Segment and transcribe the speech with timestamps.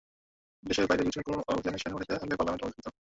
[0.67, 2.99] দেশের বাইরে বিপজ্জনক কোনো অভিযানে সেনা পাঠাতে হলে পার্লামেন্টের অনুমোদন নিতে হবে।